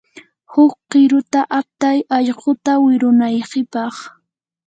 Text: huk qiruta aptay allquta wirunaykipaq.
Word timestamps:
huk 0.51 0.73
qiruta 0.89 1.41
aptay 1.59 1.99
allquta 2.17 2.71
wirunaykipaq. 2.83 3.95